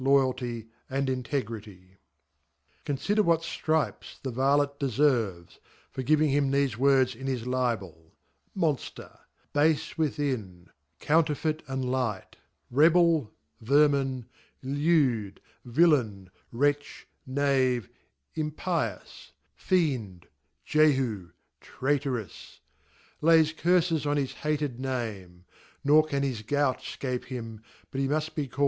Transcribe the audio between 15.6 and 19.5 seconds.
Villain, WretchyKoave,Ifr> pious,